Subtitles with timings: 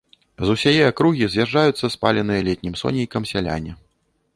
[0.45, 3.81] З усяе акругі з'язджаюцца спаленыя летнім сонейкам сяляне.